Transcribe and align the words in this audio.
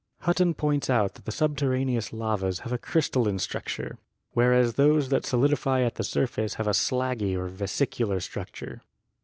Hutton 0.21 0.55
points 0.55 0.89
out 0.89 1.13
that 1.13 1.25
the 1.25 1.31
62 1.31 1.37
GEOLOGY 1.37 1.53
subterraneous 1.77 2.11
lavas 2.11 2.59
have 2.61 2.73
a 2.73 2.79
crystalline 2.79 3.37
structure, 3.37 3.99
whereas 4.31 4.73
those 4.73 5.09
that 5.09 5.27
solidify 5.27 5.83
at 5.83 5.93
the 5.93 6.03
surface 6.03 6.55
have 6.55 6.65
a 6.65 6.71
slaggy 6.73 7.35
or 7.35 7.47
vesicular 7.47 8.19
structure. 8.19 8.81